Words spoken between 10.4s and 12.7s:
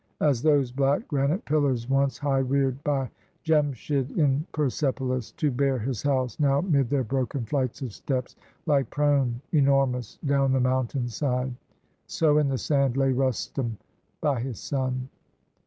the mountain side: So, in the